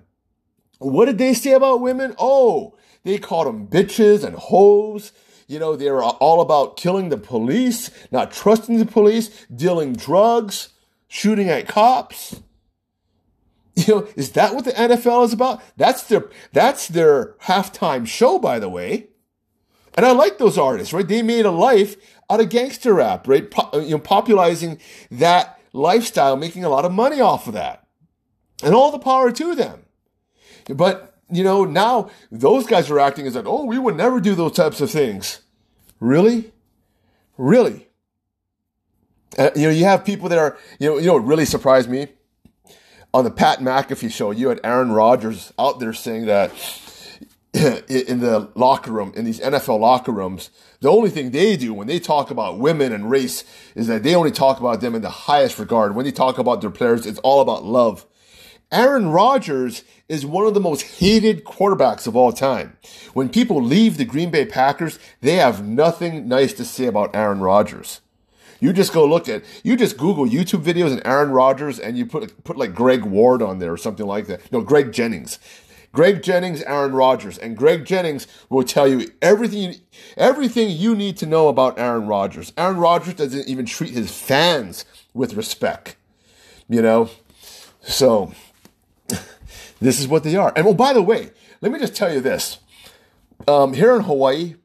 [0.78, 2.14] What did they say about women?
[2.18, 5.12] Oh, they called them bitches and hoes.
[5.46, 10.70] You know, they were all about killing the police, not trusting the police, dealing drugs,
[11.08, 12.40] shooting at cops.
[13.86, 15.62] You know, is that what the NFL is about?
[15.76, 19.06] That's their that's their halftime show, by the way.
[19.94, 21.06] And I like those artists, right?
[21.06, 21.96] They made a life
[22.30, 23.50] out of gangster rap, right?
[23.50, 24.80] Po- uh, you know, popularizing
[25.10, 27.86] that lifestyle, making a lot of money off of that.
[28.62, 29.84] And all the power to them.
[30.68, 34.34] But, you know, now those guys are acting as like, oh, we would never do
[34.34, 35.40] those types of things.
[36.00, 36.52] Really?
[37.36, 37.88] Really?
[39.38, 42.08] Uh, you know, you have people that are, you know, you know really surprised me?
[43.14, 46.52] On the Pat McAfee show, you had Aaron Rodgers out there saying that
[47.54, 51.86] in the locker room, in these NFL locker rooms, the only thing they do when
[51.86, 55.10] they talk about women and race is that they only talk about them in the
[55.10, 55.94] highest regard.
[55.94, 58.06] When they talk about their players, it's all about love.
[58.70, 62.76] Aaron Rodgers is one of the most hated quarterbacks of all time.
[63.12, 67.40] When people leave the Green Bay Packers, they have nothing nice to say about Aaron
[67.40, 68.00] Rodgers.
[68.60, 72.06] You just go look at, you just Google YouTube videos and Aaron Rodgers and you
[72.06, 74.50] put, put like Greg Ward on there or something like that.
[74.50, 75.38] No, Greg Jennings.
[75.92, 79.74] Greg Jennings, Aaron Rodgers, and Greg Jennings will tell you everything you,
[80.16, 82.52] everything you need to know about Aaron Rodgers.
[82.58, 85.96] Aaron Rodgers doesn't even treat his fans with respect.
[86.68, 87.10] You know?
[87.80, 88.32] So
[89.80, 90.52] this is what they are.
[90.56, 92.58] And oh, by the way, let me just tell you this.
[93.46, 94.56] Um, here in Hawaii,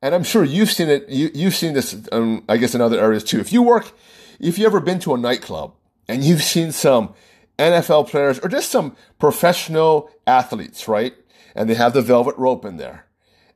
[0.00, 3.00] and I'm sure you've seen it, you, you've seen this, um, I guess, in other
[3.00, 3.40] areas too.
[3.40, 3.92] If you work,
[4.40, 5.74] if you ever been to a nightclub
[6.08, 7.14] and you've seen some
[7.58, 11.14] NFL players or just some professional athletes, right?
[11.54, 13.06] And they have the velvet rope in there.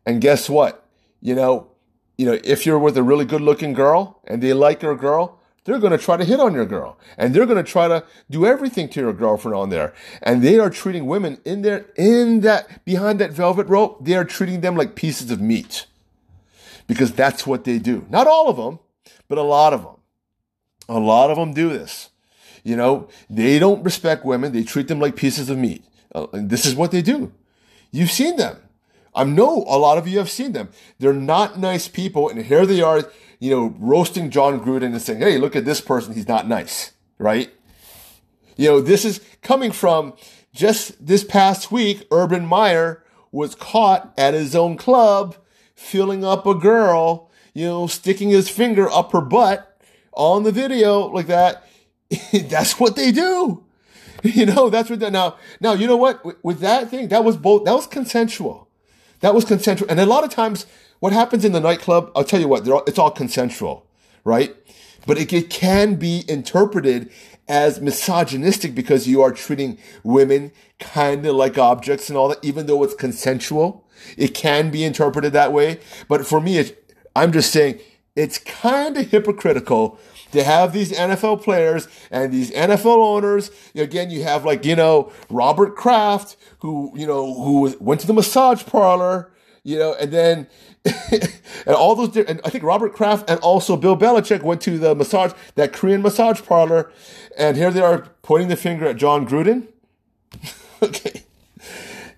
[0.05, 0.87] And guess what?
[1.21, 1.71] You know,
[2.19, 5.41] you know, if you're with a really good looking girl and they like your girl,
[5.65, 8.05] they're going to try to hit on your girl and they're going to try to
[8.31, 9.95] do everything to your girlfriend on there.
[10.23, 14.25] And they are treating women in there, in that, behind that velvet rope, they are
[14.25, 15.87] treating them like pieces of meat
[16.87, 18.07] because that's what they do.
[18.11, 18.81] Not all of them,
[19.29, 19.97] but a lot of them.
[20.89, 22.11] A lot of them do this.
[22.65, 24.53] You know, they don't respect women.
[24.53, 25.85] They treat them like pieces of meat.
[26.15, 27.33] Uh, and this is what they do.
[27.91, 28.59] You've seen them.
[29.15, 30.71] I know a lot of you have seen them.
[30.99, 32.29] They're not nice people.
[32.29, 33.11] And here they are,
[33.43, 36.15] you know, roasting Jon Gruden and saying, Hey, look at this person.
[36.15, 36.93] He's not nice.
[37.19, 37.53] Right?
[38.57, 40.13] You know, this is coming from
[40.55, 42.07] just this past week.
[42.13, 43.03] Urban Meyer
[43.33, 45.35] was caught at his own club
[45.75, 49.77] filling up a girl, you know, sticking his finger up her butt
[50.13, 51.67] on the video like that.
[52.33, 53.65] that's what they do.
[54.25, 56.25] You know, that's what that now, now, you know what?
[56.25, 58.69] With, with that thing, that was both, that was consensual.
[59.19, 59.91] That was consensual.
[59.91, 60.65] And a lot of times
[61.03, 63.85] what happens in the nightclub, I'll tell you what, all, it's all consensual,
[64.23, 64.55] right?
[65.05, 67.11] But it, it can be interpreted
[67.49, 72.67] as misogynistic because you are treating women kind of like objects and all that, even
[72.67, 73.85] though it's consensual.
[74.17, 75.81] It can be interpreted that way.
[76.07, 76.71] But for me,
[77.17, 77.81] I'm just saying
[78.15, 79.99] it's kind of hypocritical
[80.31, 83.51] to have these NFL players and these NFL owners.
[83.75, 88.15] Again, you have like, you know, Robert Kraft, who, you know, who went to the
[88.15, 89.32] massage parlor,
[89.65, 90.47] you know, and then,
[90.85, 94.95] and all those, and I think Robert Kraft and also Bill Belichick went to the
[94.95, 96.91] massage, that Korean massage parlor,
[97.39, 99.69] and here they are pointing the finger at Jon Gruden.
[100.83, 101.23] okay.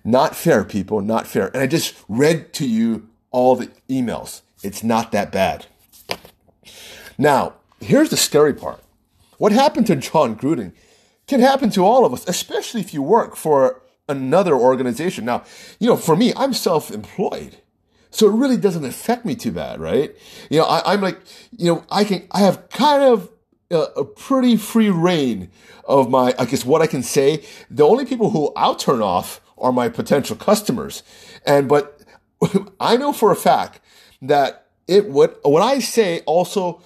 [0.03, 1.47] Not fair, people, not fair.
[1.47, 4.41] And I just read to you all the emails.
[4.63, 5.65] It's not that bad.
[7.17, 8.83] Now, here's the scary part.
[9.37, 10.73] What happened to Jon Gruden
[11.27, 15.25] can happen to all of us, especially if you work for another organization.
[15.25, 15.43] Now,
[15.79, 17.57] you know, for me, I'm self-employed.
[18.11, 20.15] So it really doesn't affect me too bad, right?
[20.49, 21.19] You know, I, am like,
[21.51, 23.29] you know, I can, I have kind of
[23.69, 25.49] a, a, pretty free reign
[25.83, 27.43] of my, I guess, what I can say.
[27.69, 31.03] The only people who I'll turn off are my potential customers.
[31.45, 32.01] And, but
[32.79, 33.81] I know for a fact
[34.21, 36.81] that it, what, what I say also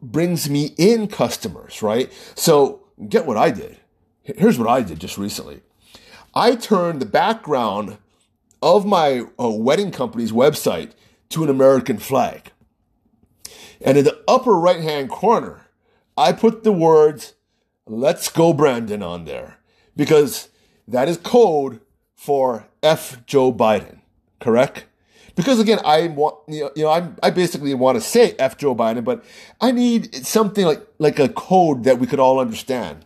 [0.00, 2.12] brings me in customers, right?
[2.36, 3.78] So get what I did.
[4.22, 5.60] Here's what I did just recently.
[6.34, 7.98] I turned the background
[8.62, 10.92] of my uh, wedding company's website
[11.30, 12.52] to an American flag.
[13.80, 15.66] And in the upper right hand corner,
[16.16, 17.34] I put the words,
[17.86, 19.58] let's go Brandon on there
[19.96, 20.48] because
[20.86, 21.80] that is code
[22.14, 23.98] for F Joe Biden,
[24.40, 24.86] correct?
[25.34, 29.04] because again, I want you know, I I basically want to say F Joe Biden,
[29.04, 29.24] but
[29.60, 33.04] I need something like like a code that we could all understand.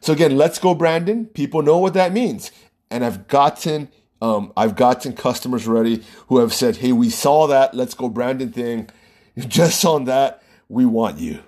[0.00, 1.26] So again, let's go, Brandon.
[1.26, 2.50] People know what that means,
[2.90, 3.88] and I've gotten
[4.20, 8.50] um, I've gotten customers ready who have said, "Hey, we saw that let's go, Brandon
[8.50, 8.90] thing."
[9.48, 11.40] just on that, we want you.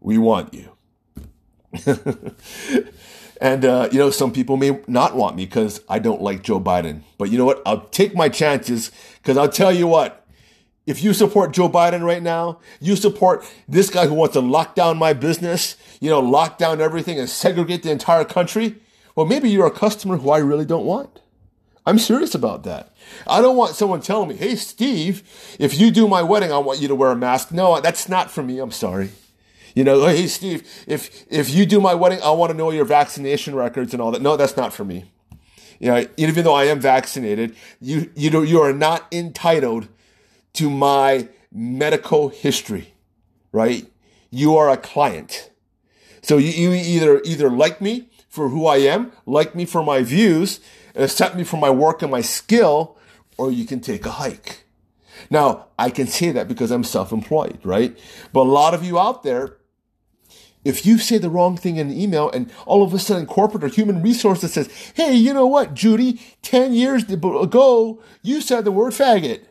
[0.00, 0.70] We want you.
[3.40, 6.60] and, uh, you know, some people may not want me because I don't like Joe
[6.60, 7.02] Biden.
[7.18, 7.62] But you know what?
[7.66, 10.22] I'll take my chances because I'll tell you what.
[10.86, 14.76] If you support Joe Biden right now, you support this guy who wants to lock
[14.76, 18.76] down my business, you know, lock down everything and segregate the entire country.
[19.14, 21.20] Well, maybe you're a customer who I really don't want.
[21.86, 22.94] I'm serious about that.
[23.28, 25.22] I don't want someone telling me, hey, Steve,
[25.60, 27.52] if you do my wedding, I want you to wear a mask.
[27.52, 28.58] No, that's not for me.
[28.58, 29.10] I'm sorry.
[29.76, 32.84] You know, hey, Steve, if, if you do my wedding, I want to know your
[32.84, 34.22] vaccination records and all that.
[34.22, 35.04] No, that's not for me.
[35.78, 39.88] You know, even though I am vaccinated, you, you, know, you are not entitled
[40.54, 42.94] to my medical history,
[43.52, 43.86] right?
[44.30, 45.50] You are a client.
[46.26, 50.02] So you, you either, either like me for who I am, like me for my
[50.02, 50.58] views,
[50.96, 52.98] accept me for my work and my skill,
[53.38, 54.64] or you can take a hike.
[55.30, 57.96] Now, I can say that because I'm self-employed, right?
[58.32, 59.58] But a lot of you out there,
[60.64, 63.62] if you say the wrong thing in an email and all of a sudden corporate
[63.62, 68.72] or human resources says, Hey, you know what, Judy, 10 years ago, you said the
[68.72, 69.42] word faggot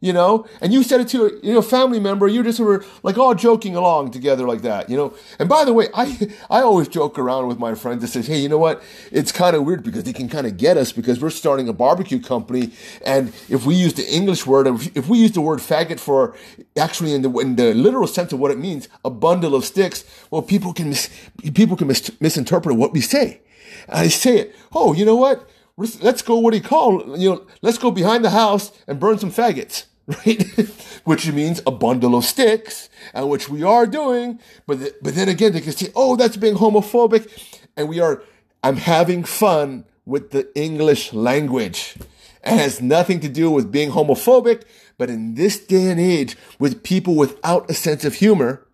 [0.00, 2.84] you know, and you said it to a you know family member, you just were
[3.02, 5.14] like all joking along together like that, you know.
[5.38, 8.40] And by the way, I I always joke around with my friends and say, hey,
[8.40, 8.82] you know what?
[9.12, 11.74] It's kind of weird because they can kind of get us because we're starting a
[11.74, 12.72] barbecue company,
[13.04, 16.34] and if we use the English word, if we use the word faggot for
[16.78, 20.04] actually in the in the literal sense of what it means, a bundle of sticks,
[20.30, 21.10] well, people can mis,
[21.52, 23.42] people can mis, misinterpret what we say.
[23.86, 25.46] And I say it, oh, you know what?
[25.76, 26.38] Let's go.
[26.38, 27.18] What do you call?
[27.18, 30.44] You know, let's go behind the house and burn some faggots right?
[31.04, 34.38] which means a bundle of sticks, and which we are doing.
[34.66, 37.28] But, th- but then again, they can say, oh, that's being homophobic.
[37.76, 38.22] And we are,
[38.62, 41.96] I'm having fun with the English language.
[42.44, 44.62] It has nothing to do with being homophobic,
[44.98, 48.66] but in this day and age, with people without a sense of humor,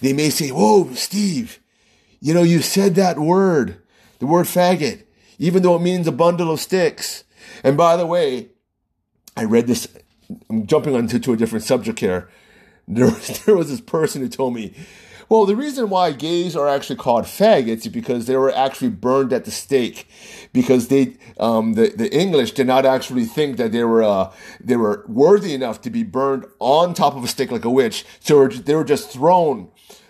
[0.00, 1.60] they may say, whoa, Steve,
[2.20, 3.80] you know, you said that word,
[4.18, 5.04] the word faggot,
[5.38, 7.24] even though it means a bundle of sticks.
[7.64, 8.50] And by the way,
[9.36, 9.86] I read this
[10.48, 12.28] I'm jumping onto to a different subject here.
[12.88, 13.10] There,
[13.46, 14.74] there was this person who told me,
[15.28, 19.32] well, the reason why gays are actually called faggots is because they were actually burned
[19.32, 20.08] at the stake,
[20.52, 24.74] because they, um, the, the English did not actually think that they were, uh, they
[24.74, 28.04] were worthy enough to be burned on top of a stake like a witch.
[28.18, 29.68] So they were just thrown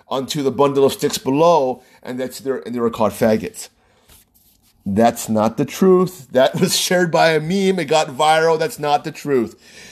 [0.09, 3.69] onto the bundle of sticks below, and that's their, and they were called faggots.
[4.87, 6.29] That's not the truth.
[6.31, 7.79] That was shared by a meme.
[7.79, 8.59] It got viral.
[8.59, 9.89] That's not the truth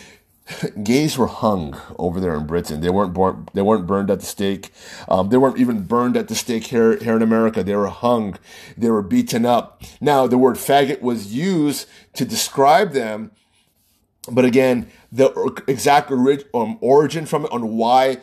[0.83, 2.81] gays were hung over there in Britain.
[2.81, 4.71] They weren't born, they weren't burned at the stake.
[5.09, 7.63] Um, they weren't even burned at the stake here here in America.
[7.63, 8.39] They were hung.
[8.77, 9.83] They were beaten up.
[10.01, 13.31] Now the word faggot was used to describe them,
[14.31, 18.19] but again, the exact orig- um, origin from it on why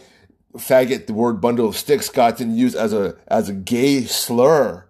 [0.54, 4.86] faggot, the word bundle of sticks, got used as a as a gay slur.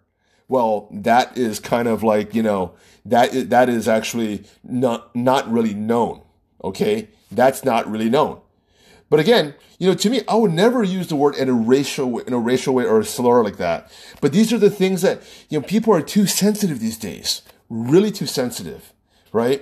[0.47, 2.75] Well, that is kind of like you know
[3.05, 6.21] that that is actually not not really known.
[6.63, 8.41] Okay, that's not really known.
[9.09, 12.19] But again, you know, to me, I would never use the word in a racial
[12.19, 13.91] in a racial way or a slur like that.
[14.21, 18.11] But these are the things that you know people are too sensitive these days, really
[18.11, 18.93] too sensitive,
[19.31, 19.61] right?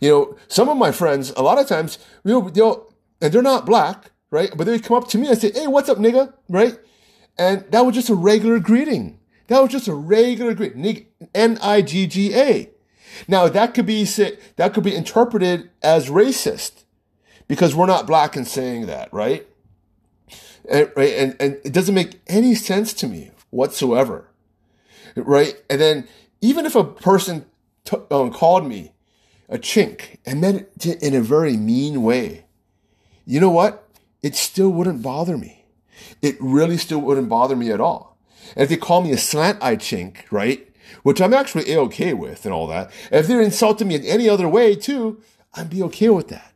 [0.00, 3.42] You know, some of my friends, a lot of times, you know, they'll and they're
[3.42, 4.50] not black, right?
[4.56, 6.78] But they would come up to me and say, "Hey, what's up, nigga?" Right?
[7.38, 9.18] And that was just a regular greeting.
[9.48, 11.06] That was just a regular greeting.
[11.34, 12.70] N i g g a.
[13.26, 16.84] Now that could be that could be interpreted as racist
[17.50, 19.44] because we're not black in saying that, right?
[20.70, 24.28] And, right, and, and it doesn't make any sense to me whatsoever,
[25.16, 25.60] right?
[25.68, 26.08] And then
[26.40, 27.46] even if a person
[27.84, 28.92] t- um, called me
[29.48, 32.44] a chink and meant it in a very mean way,
[33.26, 33.88] you know what?
[34.22, 35.64] It still wouldn't bother me.
[36.22, 38.16] It really still wouldn't bother me at all.
[38.54, 40.68] And if they call me a slant-eyed chink, right?
[41.02, 42.92] Which I'm actually a-okay with and all that.
[43.10, 45.20] If they're insulting me in any other way too,
[45.54, 46.49] I'd be okay with that.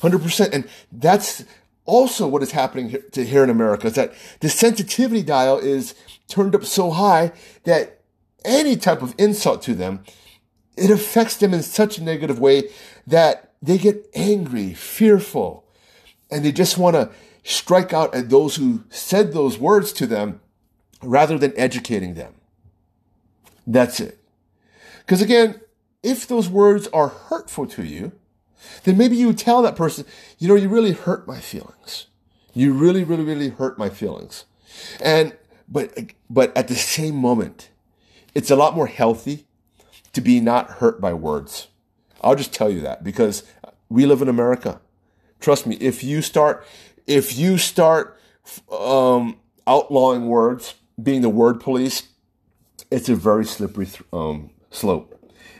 [0.00, 0.52] 100%.
[0.52, 1.44] And that's
[1.84, 5.94] also what is happening to here in America is that the sensitivity dial is
[6.28, 7.32] turned up so high
[7.64, 8.00] that
[8.44, 10.04] any type of insult to them,
[10.76, 12.70] it affects them in such a negative way
[13.06, 15.64] that they get angry, fearful,
[16.30, 17.10] and they just want to
[17.42, 20.40] strike out at those who said those words to them
[21.02, 22.34] rather than educating them.
[23.66, 24.18] That's it.
[25.00, 25.60] Because again,
[26.02, 28.12] if those words are hurtful to you,
[28.84, 30.04] then maybe you tell that person,
[30.38, 32.06] you know, you really hurt my feelings.
[32.54, 34.44] You really, really, really hurt my feelings.
[35.00, 35.36] And,
[35.68, 35.96] but,
[36.28, 37.70] but at the same moment,
[38.34, 39.46] it's a lot more healthy
[40.12, 41.68] to be not hurt by words.
[42.22, 43.44] I'll just tell you that because
[43.88, 44.80] we live in America.
[45.40, 46.66] Trust me, if you start,
[47.06, 48.18] if you start
[48.70, 52.08] um, outlawing words, being the word police,
[52.90, 55.14] it's a very slippery th- um, slope.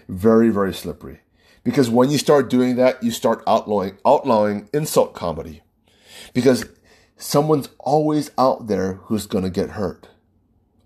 [0.08, 1.20] Very, very slippery.
[1.68, 5.60] Because when you start doing that, you start outlawing, outlawing insult comedy.
[6.32, 6.64] Because
[7.18, 10.08] someone's always out there who's going to get hurt.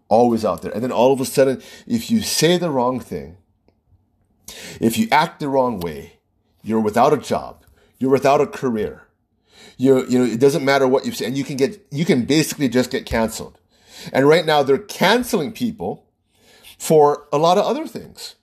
[0.08, 0.72] Always out there.
[0.72, 3.36] And then all of a sudden, if you say the wrong thing,
[4.80, 6.14] if you act the wrong way,
[6.64, 7.64] you're without a job.
[8.00, 9.06] You're without a career.
[9.76, 12.24] You you know, it doesn't matter what you say, and you can get you can
[12.24, 13.56] basically just get canceled.
[14.12, 16.08] And right now they're canceling people
[16.76, 18.34] for a lot of other things.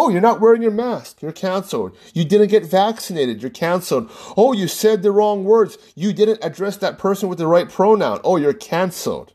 [0.00, 1.22] Oh, you're not wearing your mask.
[1.22, 1.96] You're canceled.
[2.14, 3.42] You didn't get vaccinated.
[3.42, 4.08] You're canceled.
[4.36, 5.76] Oh, you said the wrong words.
[5.96, 8.20] You didn't address that person with the right pronoun.
[8.22, 9.32] Oh, you're canceled.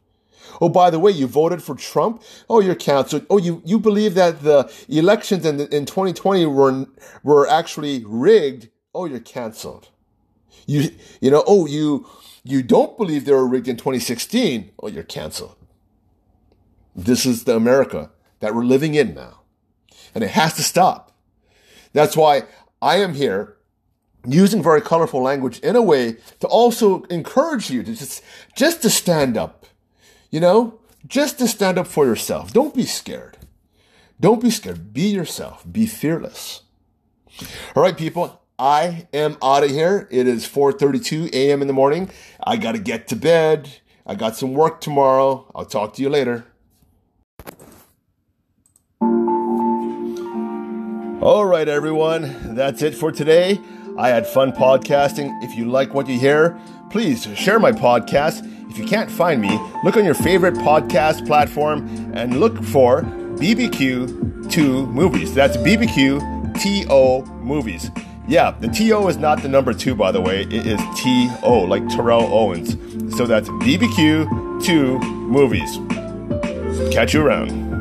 [0.62, 2.24] Oh, by the way, you voted for Trump.
[2.50, 3.26] Oh, you're canceled.
[3.30, 6.86] Oh, you, you believe that the elections in, in 2020 were,
[7.24, 8.70] were actually rigged.
[8.96, 9.90] Oh, you're canceled.
[10.66, 12.08] You, you know, oh, you,
[12.46, 14.72] you don't believe they were rigged in 2016.
[14.82, 15.58] Oh, you're canceled.
[16.96, 19.43] This is the America that we're living in now.
[20.14, 21.12] And it has to stop.
[21.94, 22.44] That's why
[22.82, 23.58] I am here
[24.26, 28.24] using very colorful language in a way to also encourage you to just,
[28.56, 29.66] just to stand up.
[30.32, 32.54] You know, just to stand up for yourself.
[32.54, 33.38] Don't be scared.
[34.20, 34.94] Don't be scared.
[34.94, 35.66] Be yourself.
[35.70, 36.62] Be fearless.
[37.76, 38.42] All right, people.
[38.58, 40.08] I am out of here.
[40.12, 41.62] It is 4:32 a.m.
[41.62, 42.10] in the morning.
[42.44, 43.70] I got to get to bed.
[44.06, 45.52] I got some work tomorrow.
[45.56, 46.46] I'll talk to you later.
[51.24, 52.54] All right, everyone.
[52.54, 53.58] That's it for today.
[53.98, 55.32] I had fun podcasting.
[55.42, 56.60] If you like what you hear,
[56.90, 58.46] please share my podcast.
[58.70, 64.90] If you can't find me, look on your favorite podcast platform and look for BBQ2
[64.92, 65.34] Movies.
[65.34, 67.90] That's BBQ Movies.
[68.28, 70.42] Yeah, the TO is not the number two, by the way.
[70.42, 72.72] It is TO, like Terrell Owens.
[73.16, 75.80] So that's BBQ2 Movies.
[76.94, 77.73] Catch you around.